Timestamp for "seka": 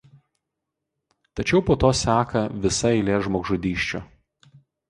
2.01-2.43